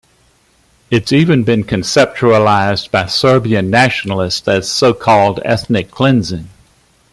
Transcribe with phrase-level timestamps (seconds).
[0.89, 6.49] It's even been conceptualized by Serbian nationalists as so-called ethnic cleansing.